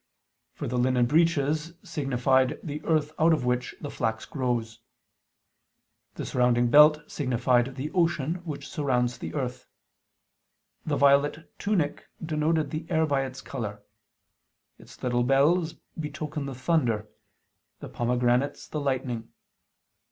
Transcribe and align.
For 0.55 0.67
the 0.67 0.79
linen 0.79 1.05
breeches 1.05 1.73
signified 1.83 2.59
the 2.63 2.83
earth 2.85 3.11
out 3.19 3.33
of 3.33 3.45
which 3.45 3.75
the 3.81 3.91
flax 3.91 4.25
grows. 4.25 4.79
The 6.15 6.25
surrounding 6.25 6.71
belt 6.71 7.01
signified 7.05 7.75
the 7.75 7.91
ocean 7.91 8.37
which 8.43 8.67
surrounds 8.67 9.19
the 9.19 9.35
earth. 9.35 9.67
The 10.87 10.97
violet 10.97 11.53
tunic 11.59 12.07
denoted 12.25 12.71
the 12.71 12.89
air 12.89 13.05
by 13.05 13.25
its 13.25 13.41
color: 13.41 13.83
its 14.79 15.03
little 15.03 15.21
bells 15.23 15.75
betoken 15.99 16.47
the 16.47 16.55
thunder; 16.55 17.07
the 17.79 17.87
pomegranates, 17.87 18.67
the 18.67 18.81
lightning. 18.81 19.29